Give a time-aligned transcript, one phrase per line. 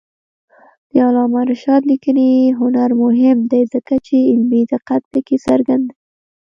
[0.91, 5.95] د علامه رشاد لیکنی هنر مهم دی ځکه چې علمي دقت پکې څرګند دی.